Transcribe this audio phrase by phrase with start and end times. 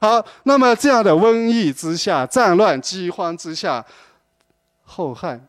[0.00, 3.84] 好，那么这样的瘟疫之下、战乱饥荒之下，
[4.82, 5.48] 后汉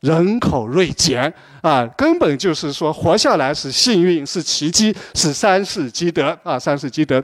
[0.00, 7.22] 人口锐减啊，根本就是说活下来是幸运，是奇迹，是三世积德啊，三世积德。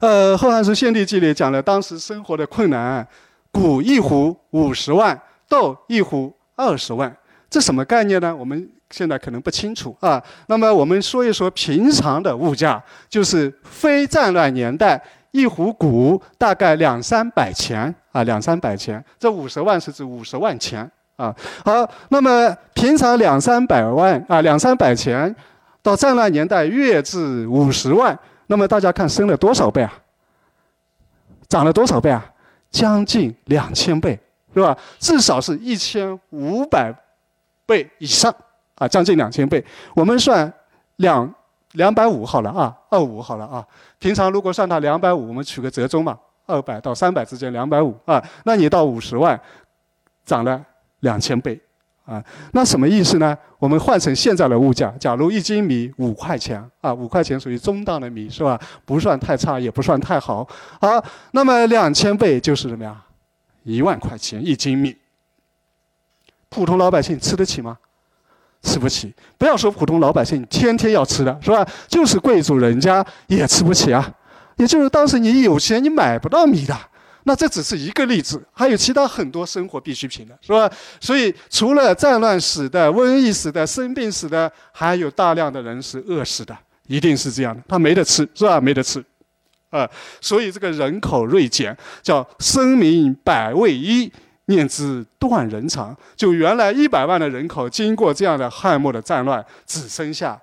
[0.00, 3.06] 呃，《后汉书献帝纪》里讲了当时生活的困难，
[3.50, 7.16] 谷一斛五十万，豆一斛二十万，
[7.48, 8.34] 这什么概念呢？
[8.34, 10.22] 我们现在可能不清楚啊。
[10.48, 15.02] 那么我们说一说平常的物价，就是非战乱年代。
[15.32, 19.02] 一壶谷大概两三百钱啊，两三百钱。
[19.18, 21.34] 这五十万是指五十万钱啊。
[21.64, 25.34] 好，那么平常两三百万啊，两三百钱，
[25.82, 29.92] 到战乱年代跃至五十万，那么大家看升了多少倍啊？
[31.48, 32.24] 涨了多少倍啊？
[32.70, 34.18] 将近两千倍，
[34.54, 34.76] 是吧？
[34.98, 36.94] 至少是一千五百
[37.64, 38.34] 倍以上
[38.74, 39.64] 啊，将近两千倍。
[39.94, 40.52] 我们算
[40.96, 41.34] 两。
[41.72, 43.66] 两百五好了啊，二五好了啊。
[43.98, 48.22] 平常如果算它两百五，我们取个折中嘛，二百到三百之间两百五啊。
[48.44, 49.40] 那你到五十万，
[50.24, 50.62] 涨了
[51.00, 51.58] 两千倍
[52.04, 52.22] 啊。
[52.52, 53.36] 那什么意思呢？
[53.58, 58.60] 我们换成现在的物价，假如一斤米五块钱啊，五块钱属于中档的米是吧？
[58.84, 60.46] 不算太差，也不算太好。
[60.80, 63.02] 好，那么两千倍就是什么呀？
[63.62, 64.96] 一万块钱一斤米。
[66.48, 67.78] 普通老百姓吃得起吗？
[68.62, 71.66] 吃不起，不要说普通老百姓，天天要吃的是吧？
[71.88, 74.12] 就是贵族人家也吃不起啊。
[74.56, 76.78] 也就是当时你有钱，你买不到米的。
[77.24, 80.70] 那这只是一个例子，还有其他很多生活必需品的，是吧？
[81.00, 86.56] 所以除了战乱死的、瘟疫死的、生病死的，还有大量的人是饿死的，
[86.88, 87.62] 一定是这样的。
[87.68, 88.60] 他没得吃，是吧？
[88.60, 89.04] 没得吃，
[89.70, 89.88] 啊，
[90.20, 94.12] 所以这个人口锐减，叫生民百味一。
[94.52, 100.40] 念之断人肠，就原来一百万的人口，经过这样的汉末的战乱，只剩下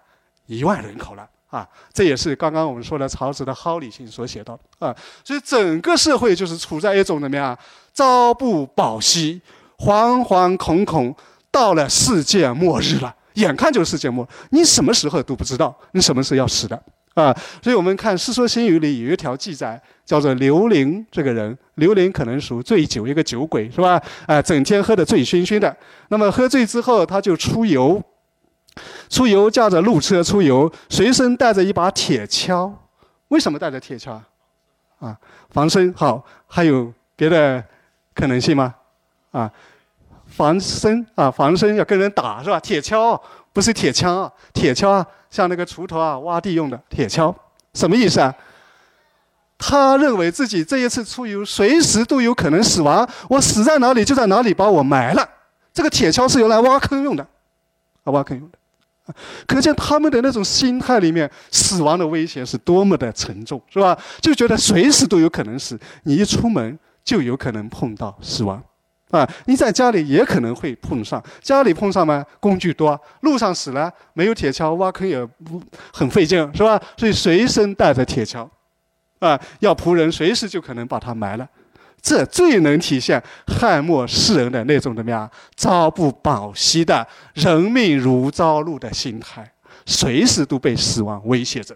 [0.47, 1.67] 一万人口了啊！
[1.93, 4.95] 这也是刚刚我们说的曹植的《蒿里行》所写到的啊。
[5.23, 7.57] 所以整个社会就是处在一种怎么样？
[7.93, 9.41] 朝不保夕，
[9.77, 11.15] 惶惶恐恐，
[11.51, 16.81] 到了世界末日了，眼看就是世界末，你什么时候都不知道，你什么时候要死的。
[17.19, 24.01] 啊，所以我们看《世说新语》里有一条记载，叫做刘伶这个人，刘伶可能属醉酒，一个酒鬼是吧？
[24.25, 25.75] 啊，整天喝得醉醺醺的。
[26.07, 28.01] 那么喝醉之后，他就出游，
[29.09, 32.71] 出游驾着路车出游，随身带着一把铁锹。
[33.27, 34.23] 为什么带着铁锹啊？
[34.99, 35.17] 啊，
[35.49, 36.25] 防身好。
[36.47, 37.63] 还有别的
[38.15, 38.73] 可能性吗？
[39.31, 39.51] 啊，
[40.25, 42.59] 防身啊，防身要跟人打是吧？
[42.59, 43.19] 铁锹
[43.51, 45.05] 不是铁枪啊，铁锹啊。
[45.29, 47.33] 像那个锄头啊，挖地用的铁锹，
[47.73, 48.33] 什么意思啊？
[49.57, 55.29] 他认为自己这一次出游，随时都有可能死亡，我死在哪里就在哪里把我埋了。
[55.73, 57.27] 这个铁锹是用来挖坑用的，
[58.03, 58.57] 啊，挖坑用的。
[59.47, 63.97] 可见他们的那种心态里面，死亡的威胁是多么的沉重，是吧？
[64.21, 68.63] 就觉得随时都有可能死，你一出门就有可能碰到死亡。
[69.11, 75.59] 啊，你在家里也可能会碰上，家里碰上嘛，工具多，路上死了没有铁锹，挖坑也不
[75.91, 76.79] 很费劲，是吧？
[76.95, 78.47] 所以随身带着铁锹，
[79.17, 81.49] 啊，要仆人随时就可能把它埋了，
[81.99, 89.51] 这最能体现汉末世人的那种怎么样，朝不保夕的人命如朝露的心态，
[89.87, 91.75] 随时都被死亡威胁着，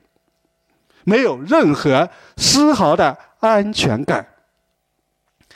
[1.03, 2.07] 没有任何
[2.37, 4.23] 丝毫的安全感。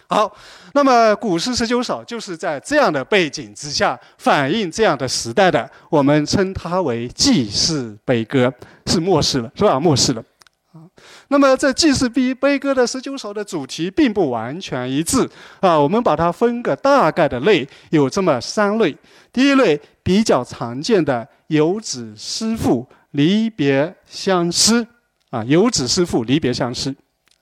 [0.09, 0.34] 好，
[0.73, 8.53] 那么古诗十九首就是在这样的背景之下反映这样的时代的，我们称它为祭祀悲歌，
[8.85, 9.78] 是末世了，是吧？
[9.78, 10.23] 末世了。
[10.72, 10.79] 啊，
[11.28, 15.29] 那么这祭祀悲悲歌的十九首的主题并不完全一致
[15.59, 18.96] 啊，我们把它分个大概的类，有这么三类。
[19.34, 24.88] 第一类比较常见的游子思妇离别相思
[25.31, 26.96] 啊，游子思妇离别相思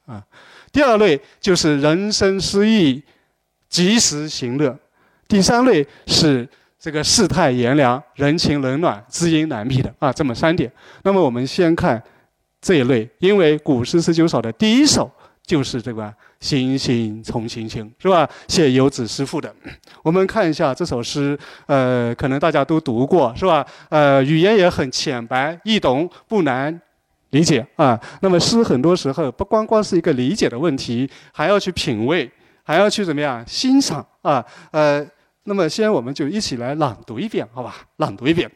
[0.08, 0.24] 啊。
[0.76, 3.02] 第二类就是人生失意，
[3.70, 4.78] 及时行乐；
[5.26, 6.46] 第三类是
[6.78, 10.70] 这个世态炎凉，人情冷暖，知音难觅的啊，这么三点。
[11.04, 12.04] 那么我们先看
[12.60, 15.10] 这一类，因为古诗十九首的第一首
[15.46, 16.04] 就是这个
[16.42, 18.30] 《行行从行行》，是吧？
[18.50, 19.56] 写游子思妇的。
[20.04, 23.66] 我们看一下这首诗，呃，可能大家都读过，是吧？
[23.88, 26.82] 呃，语言也很浅白易懂，不难。
[27.36, 32.32] 理解啊，那么诗很多时候不光光是一个理解的问题，还要去品味，
[32.64, 34.44] 还要去怎么样欣赏啊？
[34.72, 35.06] 呃，
[35.44, 37.86] 那么先我们就一起来朗读一遍，好吧？
[37.98, 38.50] 朗读一遍。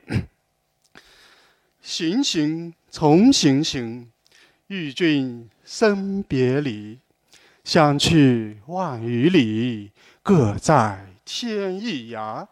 [1.81, 4.09] 行行从行行，
[4.67, 6.99] 与君生别离，
[7.65, 9.91] 相去万余里，
[10.23, 12.47] 各在天一涯。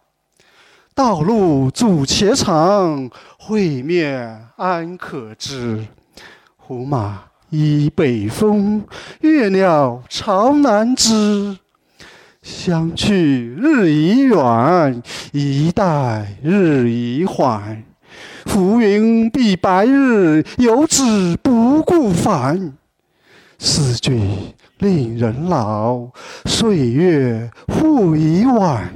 [0.93, 3.09] 道路阻且长，
[3.39, 5.85] 会面安可知？
[6.67, 8.83] 胡马依北风，
[9.21, 11.59] 越鸟巢南枝。
[12.41, 17.81] 相去日已远，一代日已缓。
[18.47, 22.73] 浮云蔽白日，游子不顾返。
[23.57, 26.09] 思君令人老，
[26.43, 28.93] 岁月忽已晚。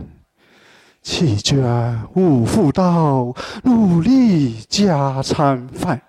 [1.02, 3.34] 弃捐勿复道，
[3.64, 6.02] 努力家餐饭。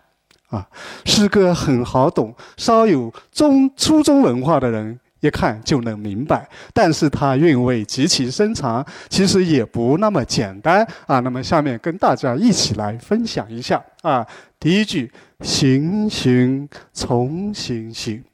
[0.52, 0.64] 啊，
[1.04, 5.00] 诗歌很好懂，稍有中初中文化的人。
[5.22, 11.20] 一看就能明白，但是它韵味极其深长，其实也不那么简单啊。
[11.20, 14.26] 那么下面跟大家一起来分享一下啊。
[14.58, 18.24] 第一句，行行重行行，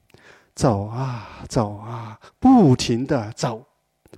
[0.55, 3.63] 走啊走啊，不停的走，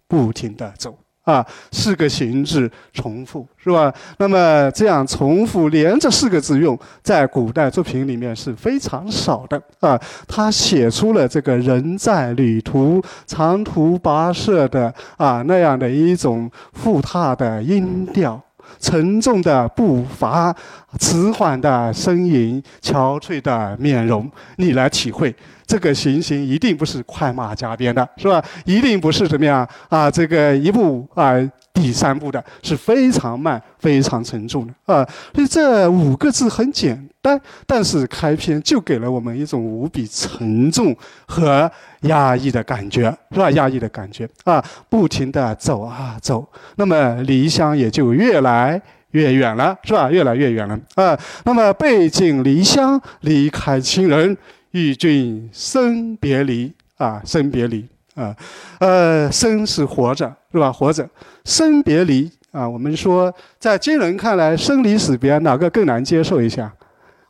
[0.06, 0.96] 不停的走。
[1.30, 3.92] 啊，四个形字重复是吧？
[4.18, 10.00] 那么这样重复连着四个字用，在古代作品里面是非常少的啊。
[10.26, 18.40] 他写出了这个人在旅途、长途跋涉的啊那样的一种复沓的音调、
[18.78, 20.54] 沉重的步伐、
[20.98, 25.34] 迟缓的声音、憔悴的面容，你来体会。
[25.66, 28.42] 这个行行一定不是快马加鞭的，是吧？
[28.64, 30.10] 一定不是怎么样啊？
[30.10, 31.34] 这个一步啊
[31.72, 35.08] 抵三步的，是非常慢、非常沉重的啊。
[35.32, 40.92] 所以这五个字很简单，但是开篇就给了我们一种无比沉重
[41.24, 41.70] 和
[42.00, 43.48] 压抑的感觉，是吧？
[43.52, 46.44] 压抑的感觉啊，不停地走啊走，
[46.74, 50.10] 那么离乡也就越来越远了，是吧？
[50.10, 51.18] 越来越远了啊。
[51.44, 54.36] 那么背井离乡，离开亲人。
[54.72, 57.84] 与君生别离啊，生别离
[58.14, 58.32] 啊，
[58.78, 60.70] 呃，生是活着是吧？
[60.70, 61.04] 活着，
[61.44, 62.68] 生别离啊。
[62.68, 66.72] 我们说，在今人看来，生离死别哪个更难接受一下？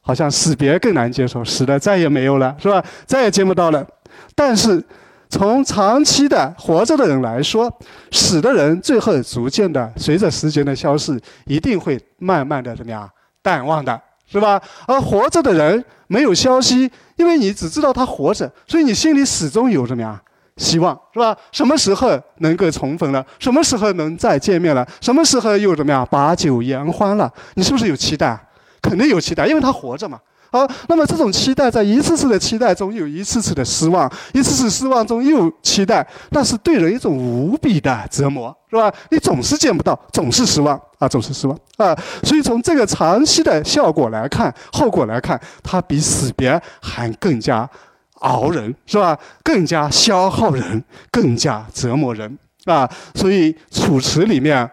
[0.03, 2.85] 好像死别更难接受，死了再也没有了是吧？
[3.07, 3.87] 再也见不到了。
[4.35, 4.85] 但是，
[5.31, 7.73] 从长期的活着的人来说，
[8.11, 13.09] 死的人最后逐渐的随着时间的消逝，一定会慢慢的怎么样
[13.41, 13.99] 淡忘的。
[14.33, 14.63] 是吧？
[14.87, 20.23] 而活着的人没有消息，因为你只知道他活着，所以你心里始终有什么呀
[20.57, 21.37] 希望，是吧？
[21.51, 23.27] 什么时候能够重逢了？
[23.41, 24.87] 什么时候能再见面了？
[25.01, 27.29] 什么时候又怎么样把酒言欢了？
[27.55, 28.39] 你是不是有期待？
[28.81, 30.21] 肯定有期待，因为他活着嘛。
[30.53, 38.93] 好，那么这种期待在一次次的期待中有一次次的失望，一次次失望中又期待，那是对人一种无比的折磨，是吧？
[39.11, 41.97] 你总是见不到，总是失望啊，总是失望啊。
[42.25, 47.69] 所以从这个长期的效果来看，后果来看，它比死别还更加
[48.15, 49.17] 熬人，是吧？
[49.45, 50.83] 更加消耗人，
[51.13, 52.91] 更加折磨人啊。
[53.15, 54.69] 所以《楚辞》里面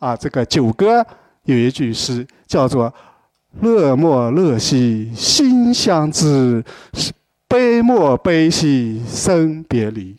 [0.00, 1.00] 啊，这个《九歌》
[1.44, 2.92] 有一句诗叫做。
[3.60, 6.64] 乐莫乐兮心相知，
[7.48, 10.16] 悲莫悲兮生别离。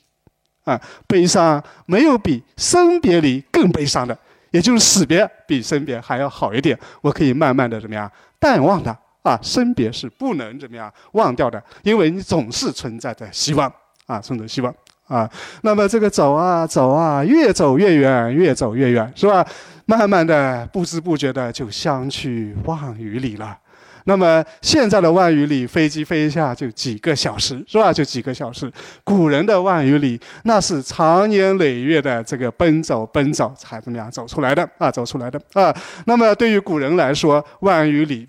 [0.64, 4.16] 啊，悲伤没有比生别离更悲伤的，
[4.52, 6.78] 也就是死别比生别还要好一点。
[7.02, 13.74] 我可以慢慢的怎么样淡忘的啊，生别是不能怎么样忘掉的，因为你总是存在着希望
[14.06, 14.72] 啊，存在希望
[15.12, 15.30] 啊。
[15.64, 19.46] 那么这个走啊走啊，越走越远，越走越远，是吧？
[19.86, 23.58] 慢慢的，不知不觉的就相去万余里了。
[24.06, 27.92] 那么现在的万余里，飞机飞一下就几个小时，是吧？
[27.92, 28.72] 就几个小时。
[29.04, 34.90] 古人的万余里，那是长年累月的这个奔走奔走才怎么样走出来的啊？
[34.90, 35.76] 走出来的啊。
[36.06, 38.28] 那么对于古人来说，万余里。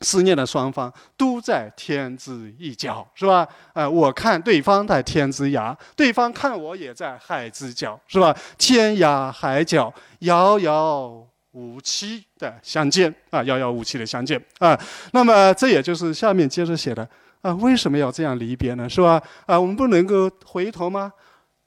[0.00, 3.46] 思念的双方都在天之一角，是吧？
[3.72, 8.36] 呃，我看对方在天之涯，对方看我也在海之角，是吧？
[8.56, 14.78] 天涯海角，遥遥无期的相见啊，遥遥无期的相见啊。
[15.12, 17.08] 那么这也就是下面接着写的
[17.40, 18.88] 啊，为什么要这样离别呢？
[18.88, 19.20] 是吧？
[19.46, 21.12] 啊，我们不能够回头吗？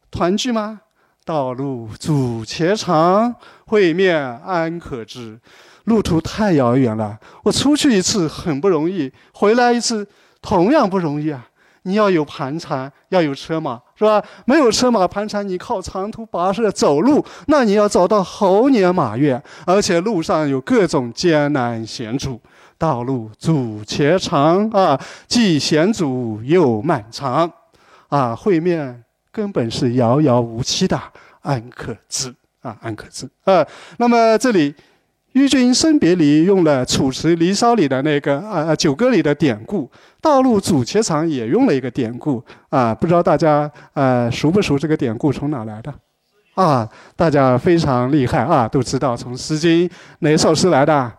[0.09, 0.79] 团聚吗？
[1.23, 3.35] 道路阻且长，
[3.65, 5.39] 会面安可知？
[5.91, 10.07] 路途太遥远了，我出去一次很不容易，回来一次
[10.41, 11.50] 同样不容易啊！
[11.81, 14.24] 你要有盘缠，要有车马，是吧？
[14.45, 22.39] 没有车马盘缠，你靠长途跋涉走路，那你要走到猴年马月，而且路上有各种艰难险阻，
[22.77, 27.51] 道路阻且长啊，既险阻又漫长，
[28.07, 30.98] 啊，会面根本是遥遥无期的，
[31.41, 32.77] 安可知啊？
[32.79, 33.67] 安可知啊？
[33.98, 34.74] 那么这里。
[35.33, 39.85] 与君生别离，用了《楚辞·离骚》里的那个呃呃《九歌》里的典故，
[40.19, 45.93] 《道路阻且长》也用了一个典故啊，不知道大家呃熟不熟这个典故从哪来的？
[46.55, 49.88] 啊，大家非常厉害啊，都知道从《诗经》
[50.19, 51.11] 哪首诗来的？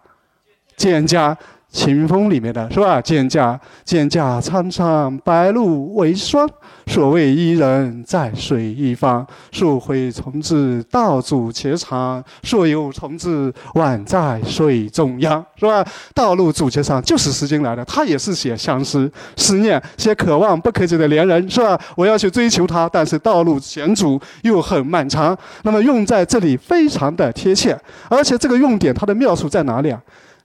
[0.83, 1.35] 《蒹葭》，
[1.73, 3.01] 秦风里面的是吧？
[3.01, 6.49] 蒹葭蒹葭苍苍，白露为霜。
[6.87, 9.27] 所谓伊人，在水一方。
[9.53, 15.45] 溯洄从之，道阻且长；溯游从之，宛在水中央。
[15.57, 15.83] 是吧？
[16.15, 17.83] 道路阻且长，就是诗经来的。
[17.87, 21.81] 他也是写相思、思念，写可望不可及的恋人，是吧？
[21.97, 25.37] 我要去追求他，但是道路险阻又很漫长。
[25.63, 27.79] 那么用在这里非常的贴切，
[28.11, 29.99] 而且这个用典它的妙处在哪里啊？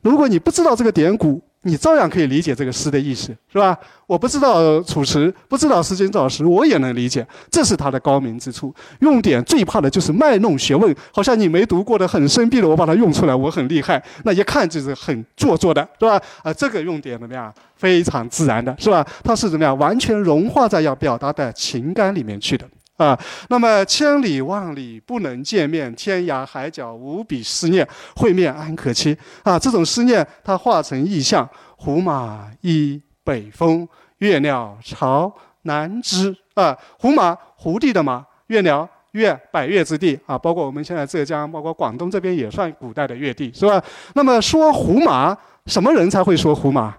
[0.10, 3.78] 如果你不知道这个典故，你照样可以理解这个诗的意思，是吧？
[4.06, 8.74] 我不知道楚辞，不知道诗经造诗，我也能理解，这是它的高明之处。
[9.00, 16.22] 用典最怕的就是卖弄学问，好像你没读过的很生僻的，我把它用出来，我很厉害，那一看就是很做作的，是吧？
[16.44, 17.54] 啊，这个用典怎么样？
[17.76, 19.06] 非常自然的，是吧？
[19.24, 19.78] 它是怎么样？
[19.78, 22.66] 完全融化在要表达的情感里面去的。
[22.98, 23.18] 啊，
[23.50, 29.18] 那么千里万里不能见面，天涯海角无比思念，会面安可期？
[29.44, 33.88] 啊，这种思念它化成意象：胡马依北风，
[34.18, 36.36] 越鸟巢南枝。
[36.56, 40.20] 啊，胡马，胡地的马；越鸟，越百越之地。
[40.26, 43.80] 啊，包括我们现在浙江，包括广东这边也算古代的越地，是吧？
[44.16, 45.38] 那么说胡马，
[45.68, 46.96] 什么人才会说胡马？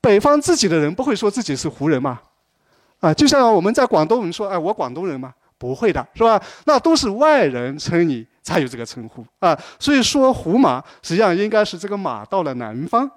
[0.00, 2.18] 北方自己的人不会说自己是胡人吗？
[3.06, 6.42] 啊，就像我们在广东人说，哎，我广东人嘛，不会的，是吧？
[6.64, 9.56] 那都是外人称你才有这个称呼啊。
[9.78, 13.08] 所以说胡马，实际上应该是这个马到了南方，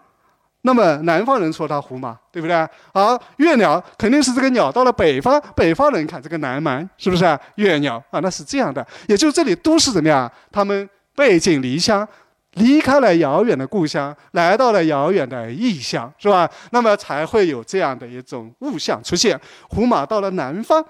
[0.62, 2.68] 那么南方人说它胡马，对不对？
[2.94, 7.40] 好，越鸟肯定是这个鸟到了北方，北方人看这个南蛮，是不是啊？
[7.56, 8.86] 越鸟啊，那是这样的。
[9.08, 10.32] 也就是这里都是怎么样？
[10.52, 12.08] 他们背井离乡。
[12.56, 16.50] 离开了遥远的故乡，来到了遥远的异乡，是吧？
[16.72, 19.40] 那么才会有这样的一种物象出现。
[19.70, 20.84] 胡马到了南方，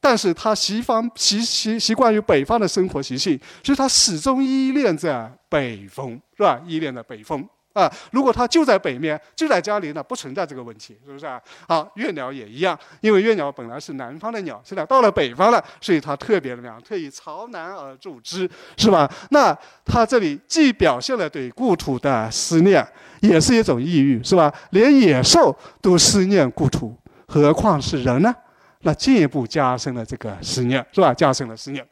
[0.00, 6.60] 但是他习方习习习惯于北方的生活习性，所以他始终依恋着北风，是吧？
[6.66, 7.48] 依恋着北风。
[7.76, 11.38] 啊，如果它就在北面，就在家里呢，不存在这个问题，是不是啊？
[11.68, 16.80] 好，月鸟也一样，因为月鸟本来是南方的鸟，现在到了北方了，所以它特别怎么样？
[16.80, 19.06] 特意朝南而住之，是吧？
[19.28, 19.54] 那
[19.84, 22.82] 它这里既表现了对故土的思念，
[23.20, 24.50] 也是一种抑郁，是吧？
[24.70, 26.96] 连野兽都思念故土，
[27.28, 28.34] 何况是人呢？
[28.80, 31.12] 那进一步加深了这个思念，是吧？
[31.12, 31.86] 加深了思念。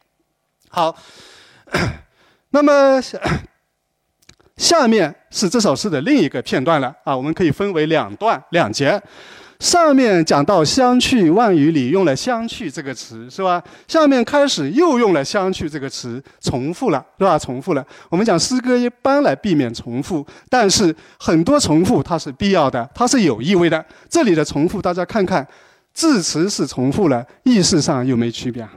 [0.70, 0.96] 好，
[2.48, 3.02] 那么。
[4.76, 9.00] 下面是这首诗的另一个片段了啊，我们可以分为两段两节。
[9.60, 13.62] 上面讲到“相去万余里”，用了“相去”这个词，是吧？
[13.86, 17.38] 下面开始又用了“相去”这个词，重复了，是吧？
[17.38, 17.86] 重复了。
[18.10, 23.82] 我们讲诗歌一般来避免重复，但是很多重复它是必要的，它是有意味的。
[24.10, 25.46] 这里的重复，大家看看，
[25.92, 28.68] 字词是重复了，意思上有没区别？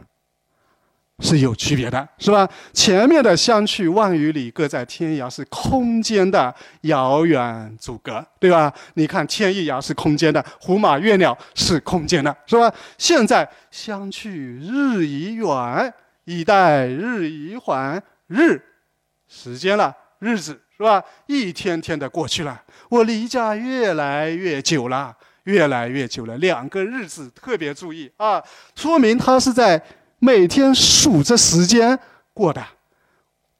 [1.20, 2.48] 是有区别的，是吧？
[2.74, 8.72] 前面的相去万余里，各在天涯，是空间的遥远阻隔，对吧？
[8.94, 12.72] 你看天一涯是空间的，胡马月鸟是空间的，是吧？
[13.00, 15.92] 现在相去日已远，
[16.26, 18.62] 以待日已缓，日
[19.28, 21.04] 时间了，日子是吧？
[21.26, 26.38] 一天天的过去了，我离家越来越久了，越来越久了。
[26.38, 28.44] 两个日子特别注意啊，
[28.76, 29.82] 说明他是在。
[30.20, 31.98] 每天数着时间
[32.34, 32.66] 过的，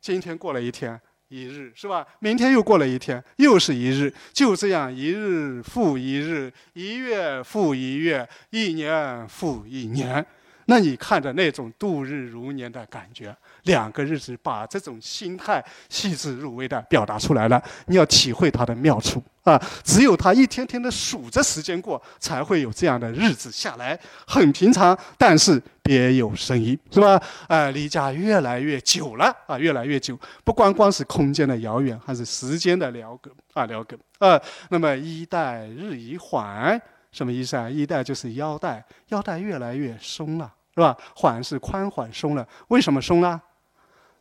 [0.02, 2.06] 今天过了一天一日是吧？
[2.20, 10.26] 明天又过了一天，又是一日，就这样一日复一日，一月复一月，一年复一年。
[10.66, 17.62] 那你看着那种度日如年的感觉，两个日子把这种心态细致入微的表达出来了。
[17.88, 19.62] 你要体会它的妙处啊！
[19.84, 23.98] 只有他一天天的数着时间过，才会有这样的日子下来。
[24.26, 27.22] 很平常，但是别有深意，是吧？
[27.48, 30.18] 哎，离家越来越久了啊，越来越久。
[30.44, 34.42] 不光光是空间的遥远，还是时间的辽隔啊，辽隔啊。
[34.70, 36.80] 那么衣带日益缓，
[37.12, 37.70] 什么意思啊？
[37.70, 40.54] 衣带就是腰带，腰带越来越松了。
[40.76, 40.96] 是吧？
[41.16, 43.42] 缓是宽缓松了，为什么松呢？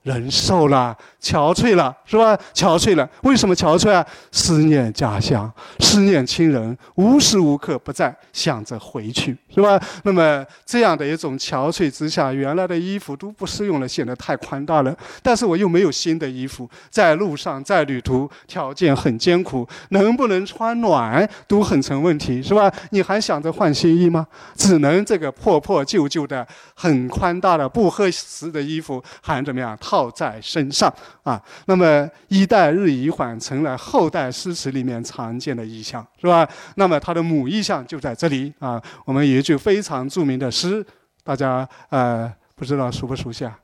[0.06, 2.38] 人瘦了，憔悴了，是吧？
[2.54, 4.06] 憔悴了，为什么憔悴啊？
[4.30, 9.80] 思念家乡，思念亲人，无时无刻不在想着回去，是吧？
[10.04, 14.96] 那么这样的一种憔悴之下，原来的衣服都不适用了，显得太宽大了。
[15.24, 22.72] 但是我又没有新的衣服，在路上，在旅途，条件很艰苦，能不能穿暖都很成问题，是吧？
[22.90, 24.24] 你还想着换新衣吗？
[24.54, 29.76] 只能这个破破旧旧的、很宽大的、不合适的衣服，还怎么样？
[29.80, 29.95] 套。
[29.96, 36.46] 抱在身上啊，那么一代日已缓成了后代诗词里面常见的意象，是吧？
[36.74, 38.78] 那么它的母意象就在这里啊。
[39.06, 40.84] 我们有一句非常著名的诗，
[41.24, 43.58] 大家呃不知道熟不熟悉啊？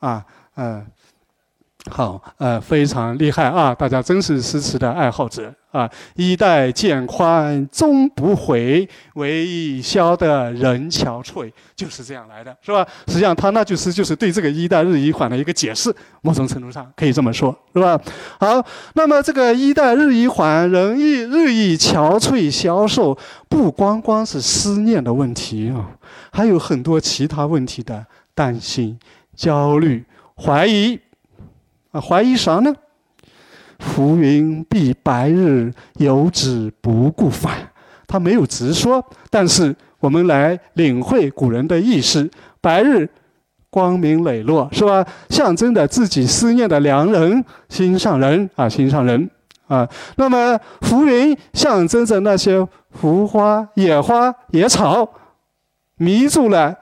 [0.00, 0.24] 啊，
[0.56, 0.84] 嗯，
[1.88, 3.72] 好，呃，非常厉害啊！
[3.72, 5.88] 大家真是诗词的爱好者啊！
[6.16, 12.84] 衣带渐宽终不悔，为伊消得人憔悴，就是这样来的，是吧？
[13.06, 17.98] 实际上，他那句诗就是对这个“衣带日益缓”的一个解释，某种程度上可以这么说，是吧？
[18.40, 23.16] 好，那么这个“衣带日益缓，人亦日益憔悴消瘦”，
[23.48, 25.90] 不光光是思念的问题啊，
[26.32, 28.98] 还有很多其他问题的担心、
[29.36, 30.98] 焦虑、怀疑。
[32.00, 32.74] 怀疑啥呢？
[33.78, 37.70] 浮云蔽白日，游子不顾返。
[38.06, 42.30] 他没有直说，但是我们来领会古人的意思：
[42.62, 43.06] 白日
[43.68, 45.06] 光明磊落，是吧？
[45.28, 49.28] 象征着自己思念的良人、心上人啊，心上人
[49.66, 49.86] 啊。
[50.16, 55.06] 那么浮云象征着那些浮花、野花、野草，
[55.96, 56.74] 迷住了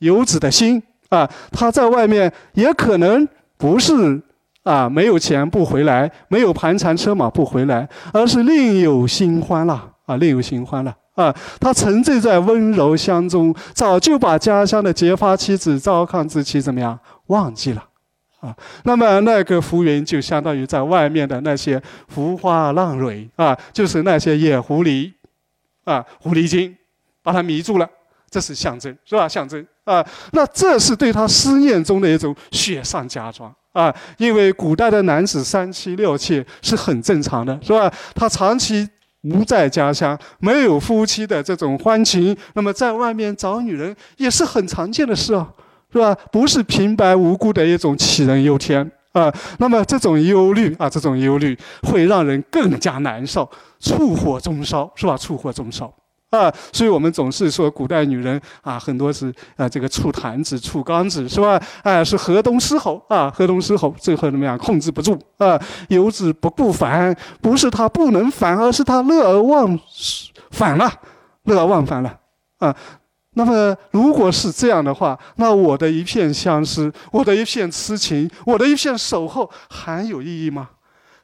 [0.00, 1.30] 游子的心啊。
[1.50, 3.26] 他在外面也可能。
[3.60, 4.20] 不是
[4.64, 11.34] 啊，没有钱不回来，没有盘缠车马不回来，而是另有新欢了啊，另有新欢了啊！
[11.60, 17.84] 他沉醉在温柔乡中，早就把家乡的结发妻子赵康之妻怎么样忘记了
[18.40, 18.56] 啊？
[18.84, 25.12] 那么那个浮云就相当于在外面的那些浮花浪蕊啊，就是那些野狐狸
[25.84, 26.74] 啊，狐狸精
[27.22, 27.88] 把他迷住了，
[28.30, 29.28] 这是象征，是吧？
[29.28, 29.66] 象征。
[29.90, 33.92] 啊，那这是对他思念中的一种雪上加霜啊！
[34.18, 37.92] 因为古代的男子三妻六妾是很正常的，是吧？
[38.14, 38.88] 他长期
[39.22, 45.48] 不在家乡，没有夫妻的这种欢情，那么在外面找女人也是很常见的事啊，
[45.92, 46.16] 是吧？
[46.30, 49.32] 不是平白无故的一种杞人忧天啊。
[49.58, 55.16] 那么这种忧虑啊，这种忧虑会让人更加难受，触火中烧，是吧？
[55.16, 55.92] 触火中烧。
[56.36, 61.60] 啊，所以我们总是说古代女人啊，很多是啊，这个醋坛子、醋缸子，是吧？
[61.82, 64.56] 哎，是河东狮吼啊，河东狮吼，最后怎么样？
[64.56, 69.78] 控制不住啊，游子不顾返，不是他不能返，而是他乐而忘
[70.52, 70.88] 返了，
[71.44, 72.16] 乐而忘返了
[72.58, 72.74] 啊。
[73.34, 80.70] 那么，如果是这样的话，那我的一片相思，我的一片痴情，我的一片守候，还有意义吗？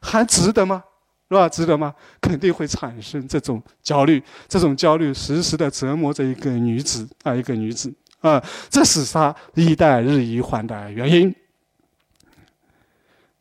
[0.01, 0.83] 还值得吗？
[1.29, 1.49] 是吧？
[1.49, 1.93] 值得吗？
[2.21, 11.33] 肯定会产生这种焦虑，这种焦虑时时的折磨着一个女子啊，一个女子啊，这是她一代日益缓的原因。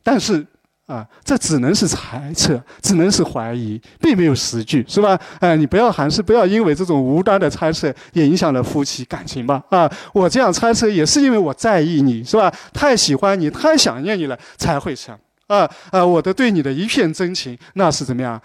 [0.03, 0.47] 但是
[0.87, 5.19] 啊，这只能是猜测，只能是怀疑，并没有实据，是吧？
[5.41, 9.63] 哎，你不要还是不要因为这种无端的猜测也影响了夫妻感情吧？
[9.71, 12.53] 啊，我这样猜测也是因为我在意你，是吧？
[12.73, 15.19] 太喜欢你，太想念你了，才会想。
[15.47, 16.05] 啊啊！
[16.05, 18.41] 我的对你的一片真情，那是怎么样？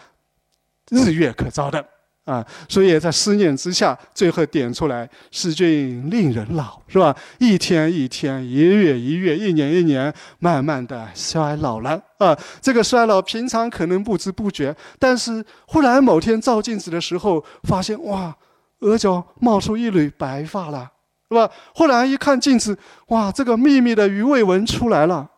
[0.90, 1.84] 日月可照的
[2.26, 2.46] 啊！
[2.70, 7.16] 所以在思念之下，最后点出来：“使君令人老”，是吧？
[7.40, 12.38] 一天一天，一月一月，一年一年，慢慢的衰老了啊！
[12.62, 18.36] 这个衰老，平常可能不知不觉，但是忽然某天照镜子的时候，发现哇，
[18.82, 20.92] 额角冒出一缕白发了，
[21.30, 21.50] 是吧？
[21.74, 25.31] 忽然一看镜子，哇，这个密密的鱼尾纹出来了。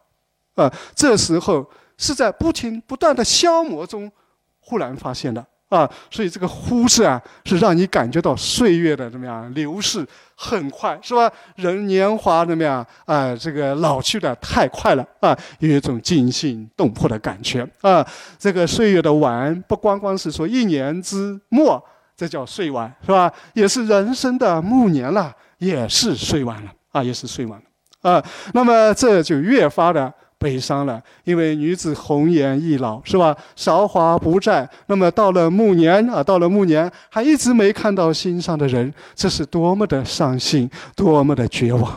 [0.55, 4.11] 啊，这时候是在不停不断的消磨中，
[4.59, 11.31] 忽然发现的啊，所以这个“忽”字啊，是让你感觉到岁月的怎么样流逝很快，是吧？
[11.55, 13.35] 人年华怎么样啊？
[13.35, 18.05] 这个老去的太快了啊，有一种惊心动魄的感觉啊。
[18.37, 21.83] 这个岁月的晚，不光光是说一年之末，
[22.15, 23.33] 这叫岁晚，是吧？
[23.53, 28.23] 也是人生的暮年了，也是岁晚了啊，也是岁晚了啊。
[28.53, 30.13] 那么这就越发的。
[30.43, 33.33] 悲伤了，因为女子红颜易老，是吧？
[33.55, 34.69] 韶华不再。
[34.87, 41.89] 那么到了暮年啊，到了暮年，还一直没看到心上的人，这是多么的伤心，多么的绝望。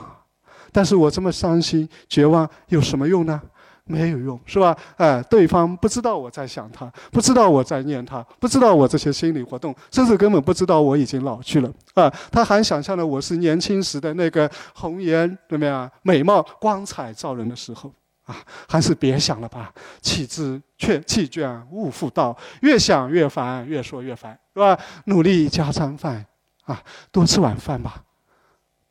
[0.70, 3.42] 但是我这么伤心、绝望有什么用呢？
[3.88, 4.76] 没有用，是吧？
[4.96, 12.12] 哎，对方不知道我在想他，不知道我在念他，不知道我这些心理活动，甚至根本不知道我已经老去了啊！
[12.32, 15.90] 他还想象了我是年轻时的那个红颜，怎么样？
[16.02, 17.92] 美貌、光彩照人的时候。
[18.26, 18.36] 啊，
[18.68, 22.36] 还是别想了吧，弃之却弃倦勿复道。
[22.60, 24.76] 越想越烦，越说越烦，是吧？
[25.04, 26.26] 努力加餐饭，
[26.64, 28.02] 啊，多吃晚饭吧，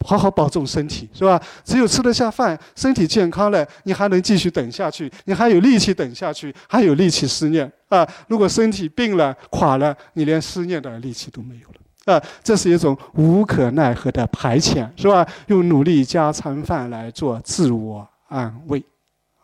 [0.06, 1.38] 好好保重身体，是吧？
[1.66, 8.08] 只有吃得下饭，身体健康了，你还能继续等下去，你还有力气等下去，还有力气思念啊。
[8.30, 12.24] 如果身体病了、垮了，你连思念的力气都没有了啊。
[12.42, 15.28] 这是一种无可奈何的排遣，是吧？
[15.48, 18.82] 用努力加餐饭来做自我安慰。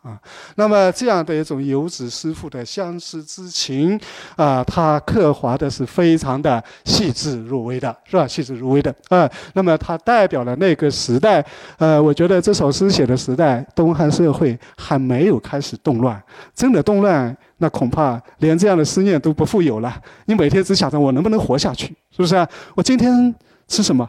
[0.02, 0.18] 啊，
[0.56, 3.98] 那么这样的一种游子思妇的相思之情，
[4.34, 8.26] 啊，他刻画的是非常的细致入微的，是吧？
[8.26, 9.30] 细致入微的啊。
[9.54, 11.44] 那么它代表了那个时代，
[11.78, 16.20] 呃，我觉得这首诗写的时代，东汉社会还没有开始动乱。
[16.52, 20.02] 真的动乱，那恐怕连这样的思念都不复有了。
[20.24, 22.44] 你每天只想着我能不能活下去，是不是啊？
[22.74, 23.32] 我今天
[23.68, 24.08] 吃什么？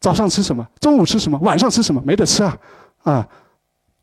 [0.00, 0.66] 早上吃什么？
[0.80, 1.38] 中午吃什么？
[1.40, 2.00] 晚上吃什么？
[2.02, 2.58] 没得吃啊，
[3.02, 3.28] 啊。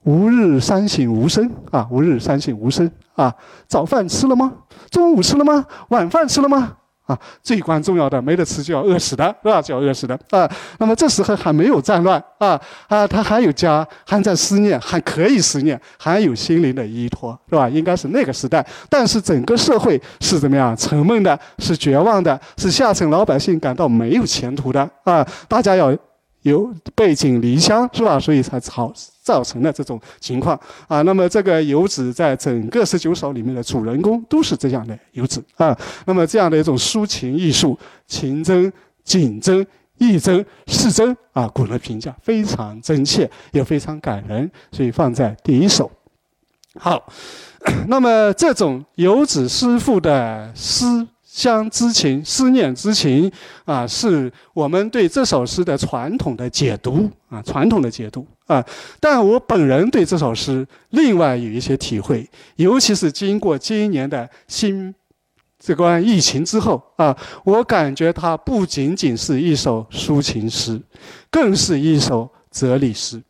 [0.04, 1.88] 吾日三省吾身啊！
[1.92, 3.34] 吾日三省吾身啊！
[3.68, 4.52] 早饭吃了吗？
[4.90, 5.64] 中午吃了吗？
[5.90, 6.74] 晚饭吃了吗？
[7.06, 9.62] 啊，最关重要的，没得吃就要饿死的，是吧？
[9.62, 10.50] 就要饿死的啊！
[10.80, 17.70] 那么这时候还没有战乱啊啊，他还有家，还在思念，还可以思念，还有心灵的依托，是吧？
[17.70, 20.76] 应该是那个时代，但是整个社会是怎么样？
[20.76, 25.28] 沉闷的，是绝望的，是下层老百姓感到没有前途的啊！
[25.48, 25.96] 大家要。
[26.42, 28.20] 有背井离乡是吧？
[28.20, 31.02] 所以才造造成了这种情况啊。
[31.04, 35.78] 那么这个游子在整个十九首里面的主人公都是这样的游子啊。
[36.06, 37.78] 那么这样的一种抒情艺术，
[38.08, 38.72] 情真、
[39.04, 39.66] 景真、
[39.98, 45.92] 意真、事真啊，古人评价非常真切，也非常感人，所以放在第一首。
[46.80, 47.06] 好，
[47.88, 51.08] 那么这种游子思妇的诗。
[51.32, 53.32] 相之情、思念之情
[53.64, 58.62] 啊，是我们对这首诗的传统的解读啊，传统的解读啊。
[59.00, 64.94] 但我本人对这首诗另外有一些体会，尤其是经过今年的新
[65.58, 67.16] 这关疫情之后啊，
[67.46, 70.82] 我感觉它不仅仅是一首抒情诗，
[71.30, 73.24] 更是一首哲理诗。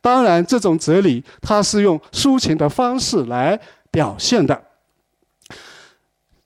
[0.00, 3.58] 当然，这种哲理它是用抒情的方式来
[3.92, 4.60] 表现的。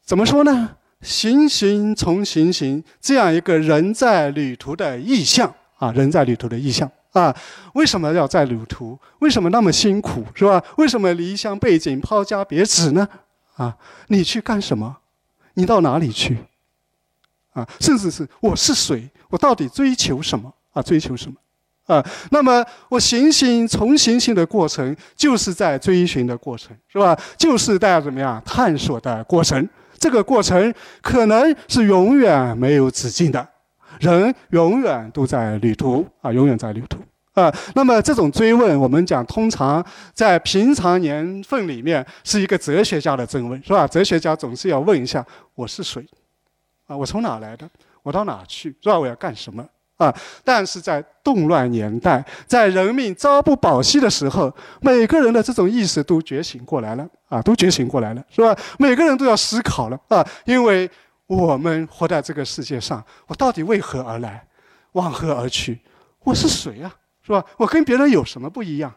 [0.05, 0.77] 怎么说呢？
[1.01, 7.35] 行行从行行，这样一个人在旅途的意象啊，人在旅途的意象啊，
[7.75, 8.99] 为什么要在旅途？
[9.19, 10.63] 为什么那么辛苦，是吧？
[10.77, 13.07] 为什么离乡背井、抛家别子呢？
[13.57, 13.77] 啊，
[14.09, 14.97] 你去干什么？
[15.55, 16.39] 你到哪里去？
[17.53, 19.11] 啊，甚至是我是谁？
[19.29, 20.53] 我到底追求什么？
[20.73, 21.37] 啊，追求什么？
[21.87, 27.15] 啊，那么我行行从行行的过程，就是在追寻的过程，是吧？
[27.37, 29.69] 就是在怎么样探索的过程。
[30.05, 33.49] 这个过程可能是永远没有止境的，
[34.01, 36.99] 人永远都在旅途啊，永远在旅途
[37.33, 37.51] 啊。
[37.75, 43.89] 那么这种追问，我们讲通常在平常年份里面是一个哲学家的追问，是吧？
[43.89, 46.07] 哲学家总是要问一下：我是谁？
[46.87, 47.67] 啊，我从哪来的？
[48.03, 48.77] 我到哪去？
[48.83, 48.99] 是吧？
[48.99, 49.67] 我要干什么？
[49.97, 50.13] 啊！
[50.43, 58.57] 但是在动乱年代，在人命朝不保夕的时候，每个人的这种意识都觉醒过来了啊，都觉醒过来了，是吧？
[58.79, 60.91] 每个人都要思考了啊，因为
[61.27, 64.45] 我们活在这个世界上，我到底为何而来，
[64.93, 65.81] 往何而去？
[66.25, 66.93] 我是谁啊？
[67.23, 67.45] 是吧？
[67.57, 68.93] 我跟别人有什么不一样？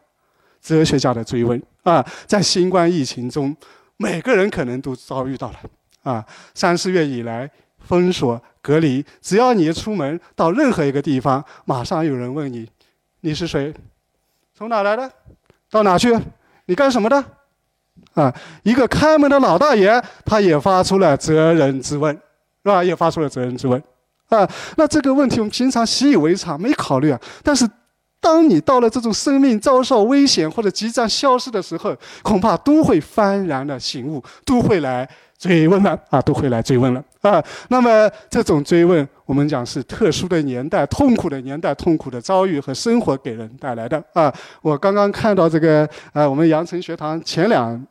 [0.60, 3.56] 哲学家的追问啊，在新冠疫情中，
[3.96, 5.56] 每个人可能都遭遇到了
[6.02, 6.26] 啊。
[6.54, 8.42] 三四月以来，封锁。
[8.68, 12.68] 隔离，只要你一出门到任何一个地方，马上有人问你
[13.22, 13.72] ：“你是谁？
[14.54, 15.10] 从哪来的？
[15.70, 16.14] 到哪去？
[16.66, 17.24] 你干什么的？”
[18.12, 18.30] 啊，
[18.64, 22.14] 一个开门的老大爷，他也发出了责任之问，
[22.62, 22.84] 是吧？
[22.84, 23.82] 也发出了责任之问。
[24.28, 27.18] 啊，那这个问题我们平常习以为常，没考虑啊。
[27.42, 27.66] 但是，
[28.20, 35.08] 当你到了这种生命遭受危险或者即将消失的时候，恐怕都会幡然的醒悟，都会来。
[35.38, 37.42] 追问了啊，都会来追问了 啊。
[37.68, 44.32] 那么这种追问，我们讲是特殊的年代、痛苦的年代、痛苦的遭遇和生活给人带来的啊。
[44.62, 47.86] 我刚刚看到这个呃，我们阳城学堂前两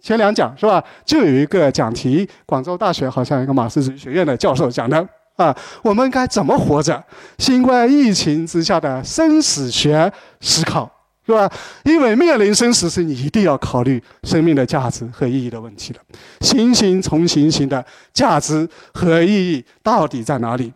[0.00, 0.82] 前两讲是吧？
[1.04, 7.02] 就有一个讲题，广州大学好像一个马克思主义学院的教授讲的啊，我们该怎么活着？
[7.38, 10.90] 新冠疫情之下的生死学思考。
[11.28, 11.50] 是吧？
[11.84, 16.00] 因为面临生死时，你一定要考虑生命的价值和意义的问题了。
[16.40, 20.72] 行行从行行的价值和意义到底在哪里？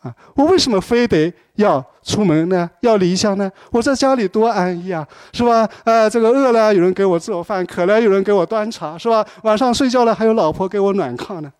[0.00, 2.70] 啊，我为什么非得要出门呢？
[2.82, 3.50] 要离乡呢？
[3.72, 5.68] 我在家里多安逸啊，是吧？
[5.82, 9.26] 呃，这个饿了有人给我做饭，渴了有人给我端茶，是吧？
[9.42, 11.52] 晚上睡觉了还有老婆给我暖炕呢。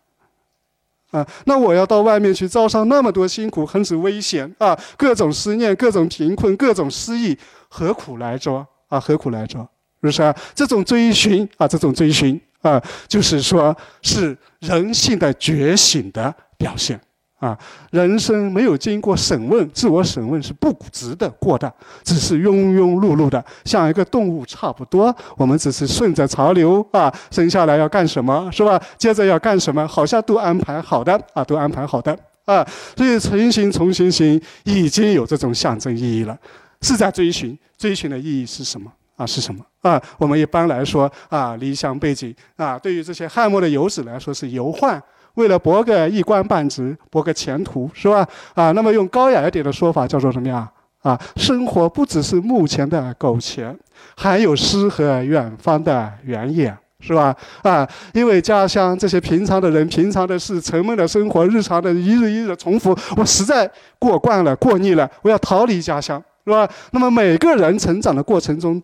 [1.11, 4.79] 啊，那我要到外面去遭受那么多辛苦，很是危险啊！
[4.95, 7.35] 各种思念，各种贫困，各种失意。
[7.69, 8.99] 何苦来着啊？
[8.99, 9.59] 何苦来着？
[10.01, 10.35] 是不是啊？
[10.55, 16.99] 这种追寻啊，这种追寻啊，就是说是人性的觉醒的表现
[17.37, 17.57] 啊。
[17.91, 21.69] 人生没有经过审问，自我审问是不值得过的，
[22.03, 25.13] 只是庸庸碌碌的，像一个动物差不多。
[25.35, 28.81] 我们只是顺着潮流啊，生下来要干什么，是吧？
[28.97, 32.65] 接着要干什么，好像都安排好的啊，都安排好的啊。
[32.95, 36.37] 所以，成行从行行已经有这种象征意义了。
[36.81, 40.01] 是在追寻，追寻的意义是什么啊是什么啊？
[40.17, 44.99] 我们一般来说啊，离乡背井啊，对于这些汉末的游子来说是游宦，
[45.35, 48.27] 为了博个一官半职，博个前途，是吧？
[48.53, 50.69] 啊，那么用高雅一点的说法叫做什么呀？
[51.01, 53.75] 啊，生活不只是目前的苟且，
[54.15, 56.75] 还有诗和远方的原野。
[57.01, 57.33] 是吧？
[57.61, 66.73] 啊，因为家乡这些平常的人、平常的事、沉闷的生活、日常的一日一日的重复，我实在过惯了、过腻了，我要逃离家乡，是吧？
[66.91, 68.81] 那么每个人成长的过程中，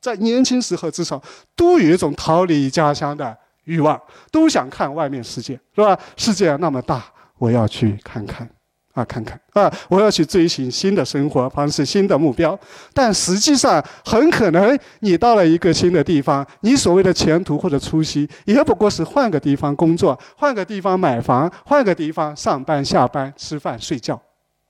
[0.00, 1.20] 在年轻时候至少
[1.56, 5.98] 都有一种逃离家乡的欲望，都想看外面世界，是吧？
[6.16, 7.04] 世界那么大，
[7.38, 8.48] 我要去看看。
[8.94, 9.68] 啊，看看啊！
[9.88, 12.56] 我要去追寻新的生活方式、新的目标，
[12.92, 24.22] 但实际上很可能你到了一个新的地方，你所谓的前途或者出息，也不过是换个地方工作、换个地方买房、换个地方上班、下班、吃饭、睡觉，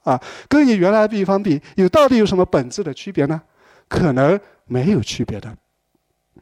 [0.05, 3.43] 啊，跟你原来的地方比，有到底有什么本质的区别呢？
[3.89, 5.55] 可能没有区别的，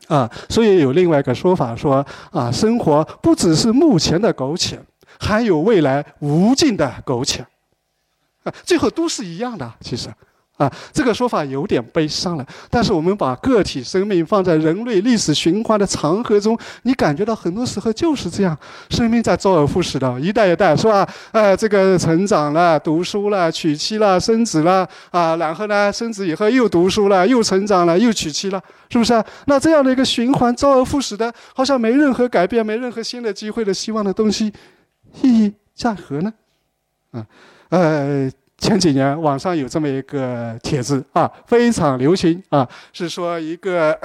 [0.09, 4.81] 啊，所以有另外一个说法说啊，生活不只是目前的苟且，
[5.19, 7.47] 还有未来无尽的苟且。
[8.45, 10.09] 啊，最后都是一样的，其实，
[10.63, 12.47] 啊，这个说法有点悲伤了。
[12.71, 18.57] 但是我们把个体生命放在人类历史循环的长河中，你感觉到很多时候就是这样，
[18.91, 21.09] 生命在周而复始的，一代一代，是吧？
[21.33, 29.23] 呃，这个成长了，读书了，娶妻了，生子了，啊，然后呢，生子以后又读书了，又成长了，又娶妻了，是不是？
[29.47, 34.53] 那这样的一个循环，周而复始的，好像没任何改变，没任何新的机会的希望的东西，
[35.23, 36.33] 意义在何呢？
[37.11, 37.27] 啊？
[37.71, 38.31] 呃，
[38.63, 43.99] 前几年网上有这么一个帖子啊，非常流行啊，是说一个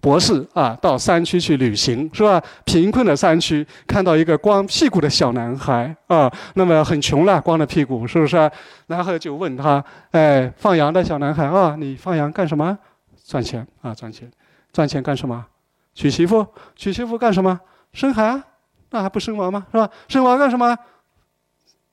[0.00, 2.42] 博士啊到山区去旅行，是吧？
[2.64, 8.50] 贫困的山区，看到一个光屁股的小男孩啊，那么很穷了，光着屁股，是不是？
[8.86, 12.78] 然后就问他，哎，放羊的小男孩啊，你放羊干什么？
[13.26, 14.30] 赚钱啊，赚钱，
[14.72, 15.44] 赚钱干什么？
[15.92, 17.60] 娶媳妇，娶媳妇干什么？
[17.92, 18.42] 生孩啊，
[18.88, 19.66] 那还不生娃吗？
[19.70, 19.90] 是吧？
[20.08, 20.74] 生娃干什么？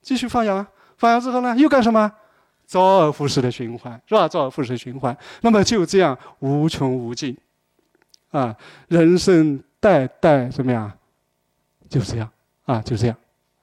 [0.02, 0.66] 继续放羊，
[0.98, 2.12] 放羊之后呢，又干什么？
[2.66, 4.28] 周而复始的循环，是吧？
[4.28, 5.16] 周而复始的循环。
[5.42, 7.36] 那么就这样无穷无尽，
[8.30, 8.56] 啊，
[8.88, 10.90] 人生代代怎么样？
[11.88, 12.28] 就这样
[12.64, 13.16] 啊，就这样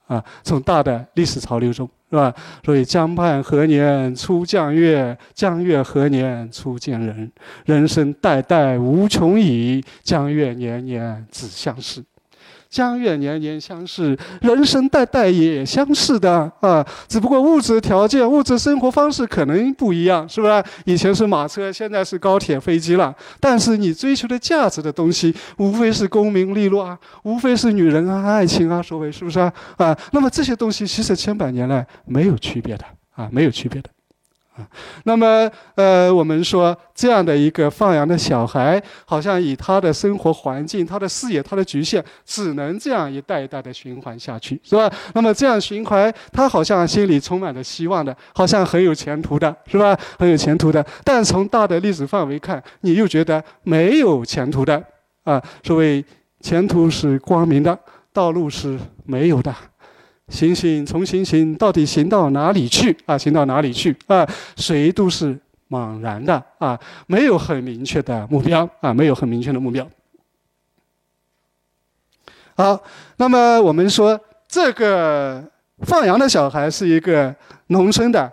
[0.05, 0.23] 啊。
[0.43, 2.31] 从大的历史潮流中，是吧？
[2.63, 5.17] 所以江畔何年初降月？
[5.33, 7.31] 江月何年初见人？
[7.65, 12.03] 人生代代无穷已，江月年年只相识。
[12.69, 20.63] 江月年年相似，人生代代也相似的啊，只不过物质条件、物质生活方式可能不一样，是不是？
[20.85, 23.13] 以前是马车，现在是高铁、飞机了。
[23.39, 29.51] 但是你追求的价值的东西，无非是功名利禄啊，无非是女人啊、爱情啊，所谓是不是啊？
[29.77, 33.89] 啊，那么这些东西其实千百年来没有区别的啊，没有区别的。
[35.05, 44.91] 那么，呃，我们说这样的一个放羊的小孩，好像以他的生活环境、他的视野、他的局限，只能这样一代一代的循环下去，是吧？
[45.13, 49.97] 那么这样循环，他好像心里充满了希望的，好像很有前途的，是吧？
[50.17, 50.85] 很有前途的。
[51.03, 54.81] 但从大的历史范围看，你又觉得没有前途的，
[55.23, 56.03] 啊，所谓
[56.41, 57.77] 前途是光明的，
[58.13, 59.53] 道路是没有的。
[60.29, 63.17] 行行从行行，到底行到哪里去啊？
[63.17, 64.27] 行到哪里去啊？
[64.55, 65.37] 谁都是
[65.69, 69.87] 茫然的啊，没有很明确的目标啊，没有很明确的目标。
[72.55, 72.81] 好，
[73.17, 75.43] 那么我们说这个
[75.79, 77.33] 放羊的小孩是一个
[77.67, 78.31] 农村的、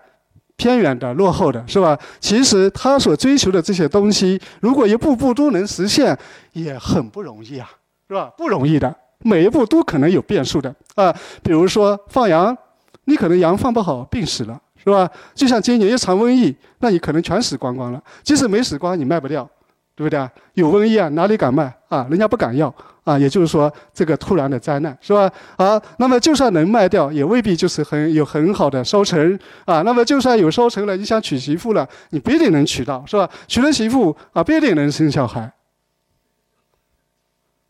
[0.56, 1.98] 偏远的、落后的，是吧？
[2.20, 6.18] 其实他所追求的这些东西，如果一步步都能实现，
[6.52, 7.70] 也很不容易啊，
[8.08, 8.32] 是吧？
[8.36, 8.94] 不容易的。
[9.26, 12.56] 每一步都可能有变数的啊，比如说放羊，
[13.04, 15.10] 你可能羊放不好病死了，是吧？
[15.34, 18.00] 就像今年一场瘟疫，那你可能全死光光了。
[18.22, 19.48] 即使没死光，你卖不掉，
[19.94, 20.30] 对不对啊？
[20.54, 22.06] 有瘟疫啊，哪里敢卖啊？
[22.08, 22.72] 人家不敢要
[23.04, 23.18] 啊。
[23.18, 25.30] 也就是说，这个突然的灾难，是吧？
[25.56, 29.82] 啊，那么就算能卖掉，也未必就是很有很好的收成啊。
[29.82, 33.28] 那么就算有收成了，你想娶媳妇了，你不一定能娶到，是吧？
[33.48, 35.52] 娶了媳妇啊，不一定能生小孩。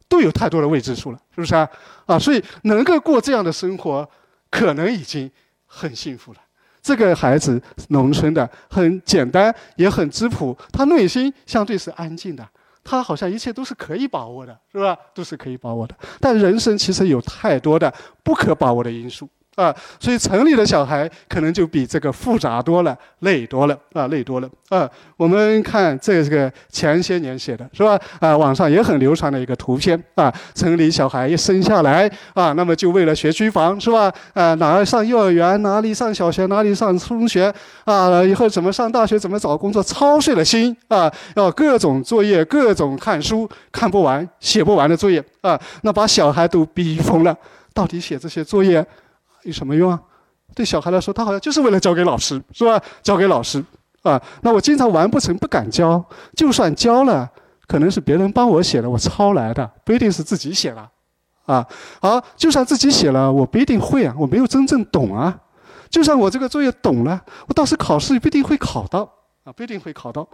[0.09, 1.69] 都有太多的未知数了，是不是啊？
[2.07, 4.09] 啊，所以能够过这样的生活，
[4.51, 5.31] 可能已经
[5.67, 6.39] 很幸福了。
[6.81, 12.49] 这个孩子，农村的，很简单，也很质朴，他内心相对是安静的，
[12.85, 14.97] 他好像一切都是可以把握的，是吧？
[15.13, 15.97] 都是可以把握的。
[16.21, 17.93] 但人生其实有太多的
[18.23, 24.89] 不可把握的因素啊，所以城里的小孩可能就比这个复杂多了，累多了啊，累多了啊。
[25.17, 27.99] 我们看这个前些年写的是吧？
[28.21, 34.13] 啊，网上也很流传的一个图片啊，城里小孩一生下来啊，那么就为了学区房是吧？
[34.35, 37.53] 啊，哪儿上幼儿园，哪里上小学，哪里上中学
[37.85, 38.23] 啊？
[38.23, 47.35] 以后怎么上大学，怎么找工作，操碎了心啊，要各种作业，各种看书，看不完，写不完的作业啊，那把小孩都逼疯了。
[47.73, 48.85] 到底写这些作业？
[49.47, 50.01] 有什么用啊？
[50.55, 52.81] 对小孩来说，他好像就是为了交给老师，是吧？
[53.03, 53.63] 交给老师
[54.03, 54.21] 啊。
[54.43, 56.03] 那我经常完不成，不敢交。
[56.35, 57.29] 就算交了，
[57.67, 60.89] 可能是别人帮我写的，我抄来的，不一定是自己写的，
[61.47, 61.67] 啊。
[62.01, 65.37] 好，就算自己写了，我不一定会啊，我没有真正懂啊。
[65.91, 69.09] 就算我这个作业懂了，我到时考试也不一定会考到
[69.45, 70.27] 啊，不一定会考到。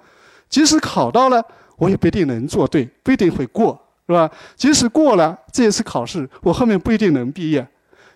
[0.49, 1.43] 即使考到了，
[1.77, 4.31] 我也不一定能做对，不一定会过，是吧？
[4.55, 7.67] 即使过了这一次考试，我后面不一定能毕业。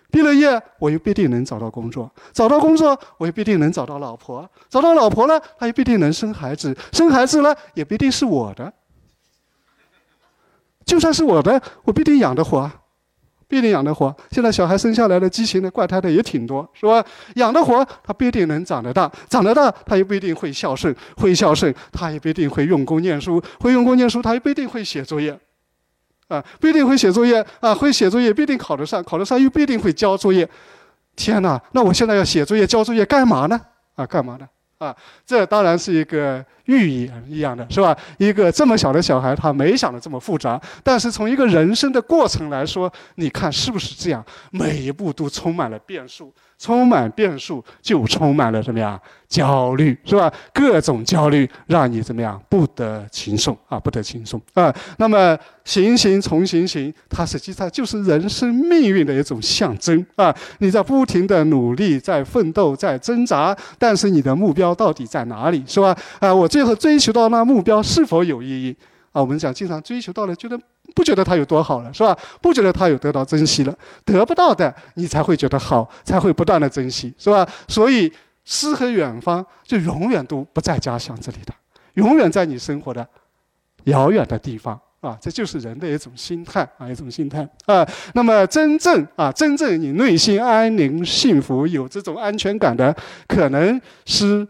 [0.09, 8.71] 毕了业，我又不一定能找到工作；找到工作，我又不一定能找到老婆；找到老婆了，他又不一定能生孩子；生孩子了，也不一定是我的。
[10.85, 12.71] 就算是我的，我必定养得活，
[13.49, 14.15] 必定养得活。
[14.31, 17.03] 现在小孩生下来的畸形的、怪胎的也挺多，是吧？
[17.35, 25.37] 养得活，他不一定能长得大；长得大，他也不一定会孝顺；会孝顺，他也不一定会用功念书；会用功念书，他也不一定会写作业。
[26.27, 30.47] 啊，不一定会写作业啊，会写作业不一定考得上，考得上又不一定会交作业。
[31.15, 33.59] 天哪，那我现在要写作业、交作业干嘛呢？
[33.95, 34.47] 啊，干嘛呢？
[34.77, 37.97] 啊，这当然是一个寓意一样的，是吧？
[38.19, 40.61] 一个这么小的小孩，他没想的这么复杂。
[40.83, 44.23] 但是从一个人生的过程来说，你看是不是这样？
[44.51, 46.31] 每一步都充满了变数。
[46.59, 50.31] 充满变数，就充满了什么呀焦虑，是吧？
[50.51, 54.73] 各种焦虑让你怎么样不得轻松啊，不得轻松啊。
[54.97, 60.33] 那么行行重行行，它实际上就是人生命运的一种象征啊。
[60.59, 65.93] 你在不停的努力，在奋斗，在挣扎，但是你的目标到底在哪里，是吧？
[66.19, 68.77] 啊，我最后追求到那目标是否有意义？
[69.11, 70.57] 啊，我们讲经常追求到了，觉得。
[70.95, 72.17] 不觉得它有多好了，是吧？
[72.41, 77.47] 不觉得它有得到珍惜了，得不到的你才会觉得好，才会不断的珍惜，是吧？
[77.67, 78.11] 所以
[78.45, 81.53] 诗和远方就永远都不在家乡这里的，
[81.95, 83.05] 永远在你生活的
[83.83, 85.17] 遥远的地方啊！
[85.21, 87.87] 这就是人的一种心态啊，一种心态啊。
[88.13, 92.95] 那么真正啊，真正你内心安宁、幸福、有这种安全感的，
[93.27, 94.47] 可能是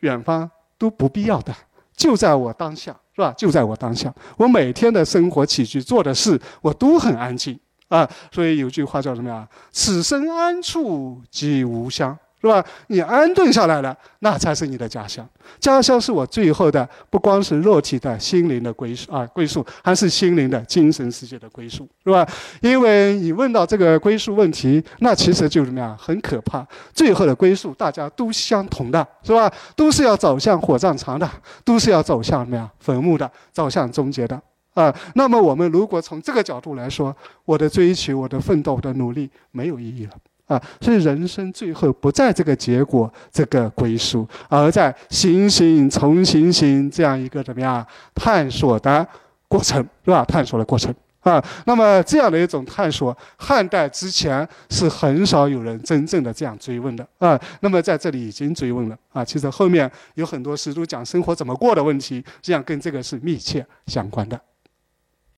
[0.00, 1.54] 远方都不必要的，
[1.96, 2.96] 就在我当下。
[3.12, 3.34] 是吧？
[3.36, 8.08] 就在我当下，我每天的生活起居做的事，我都很安静啊。
[8.32, 12.64] 所以有句话叫什么呀？“此生安处即吾乡。”是吧？
[12.86, 15.28] 你安顿下来了，那才是你的家乡。
[15.58, 22.26] 家乡是我最后的，不光是肉体的心灵的归宿啊，归宿还是心灵的精神世界的归宿，是吧？
[22.62, 25.96] 因为你问到这个归宿问题，那其实就怎么样？
[25.98, 26.66] 很可怕。
[26.94, 29.52] 最后的归宿大家都相同的，是吧？
[29.76, 31.28] 都是要走向火葬场的，
[31.64, 32.70] 都是要走向什么呀？
[32.78, 34.40] 坟墓的，走向终结的
[34.72, 34.94] 啊。
[35.14, 40.12] 那么我们如果从这个角度来说，我的追求、我的奋斗、我的努力没有意义了。
[40.50, 47.86] 啊，所以人生最后不在这个结果、这个归宿，而在行行从行行这样一个怎么样
[48.16, 49.06] 探索的
[49.46, 50.24] 过程，是吧？
[50.24, 51.40] 探索的过程啊。
[51.66, 57.40] 那么这样的一种探索，汉代之前是很少有人真正的这样追问的啊。
[57.60, 59.24] 那么在这里已经追问了啊。
[59.24, 64.40] 其实后面有很多诗都讲生活怎么过的问题，这样跟这个是密切相关的。